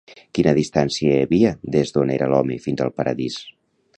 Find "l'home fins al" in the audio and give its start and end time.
2.33-2.93